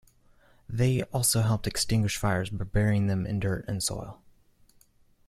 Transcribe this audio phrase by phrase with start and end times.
[0.67, 4.19] They also helped extinguish fires by burying them in dirt and soil.